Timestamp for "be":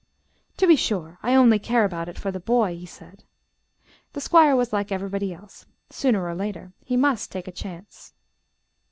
0.65-0.75